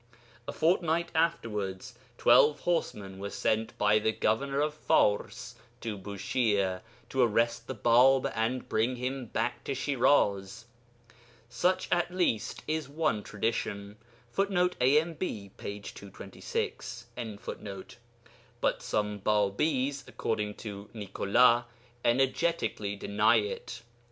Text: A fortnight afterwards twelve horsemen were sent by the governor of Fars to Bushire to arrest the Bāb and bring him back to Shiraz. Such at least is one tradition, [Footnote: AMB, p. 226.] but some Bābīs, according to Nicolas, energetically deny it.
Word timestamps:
A 0.47 0.51
fortnight 0.51 1.11
afterwards 1.13 1.93
twelve 2.17 2.61
horsemen 2.61 3.19
were 3.19 3.29
sent 3.29 3.77
by 3.77 3.99
the 3.99 4.11
governor 4.11 4.59
of 4.59 4.73
Fars 4.73 5.53
to 5.79 5.95
Bushire 5.95 6.81
to 7.09 7.21
arrest 7.21 7.67
the 7.67 7.75
Bāb 7.75 8.31
and 8.35 8.67
bring 8.67 8.95
him 8.95 9.27
back 9.27 9.63
to 9.65 9.75
Shiraz. 9.75 10.65
Such 11.49 11.87
at 11.91 12.09
least 12.11 12.63
is 12.67 12.89
one 12.89 13.21
tradition, 13.21 13.97
[Footnote: 14.31 14.75
AMB, 14.81 15.19
p. 15.57 15.79
226.] 15.79 17.05
but 18.59 18.81
some 18.81 19.19
Bābīs, 19.19 20.07
according 20.07 20.55
to 20.55 20.89
Nicolas, 20.95 21.65
energetically 22.03 22.95
deny 22.95 23.35
it. 23.35 23.83